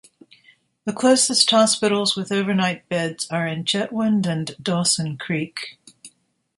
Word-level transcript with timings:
The 0.85 0.93
closest 0.93 1.51
hospitals 1.51 2.15
with 2.15 2.31
over-night 2.31 2.89
beds 2.89 3.27
are 3.29 3.45
in 3.45 3.65
Chetwynd 3.65 4.25
and 4.25 4.55
Dawson 4.59 5.15
Creek. 5.15 5.77